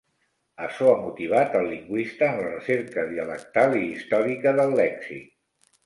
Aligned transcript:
Açò 0.67 0.87
ha 0.93 0.95
motivat 1.01 1.57
el 1.59 1.69
lingüista 1.75 2.31
en 2.31 2.39
la 2.41 2.47
recerca 2.49 3.07
dialectal 3.13 3.79
i 3.85 3.87
històrica 3.93 4.59
del 4.63 4.79
lèxic. 4.85 5.35